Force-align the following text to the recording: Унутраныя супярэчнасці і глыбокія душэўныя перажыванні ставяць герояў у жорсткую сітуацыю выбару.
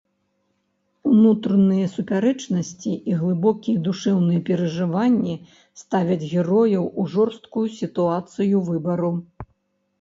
Унутраныя 1.09 1.89
супярэчнасці 1.95 2.91
і 3.11 3.19
глыбокія 3.19 3.83
душэўныя 3.89 4.39
перажыванні 4.49 5.35
ставяць 5.83 6.21
герояў 6.33 6.91
у 7.03 7.09
жорсткую 7.15 7.67
сітуацыю 7.79 8.67
выбару. 8.71 9.17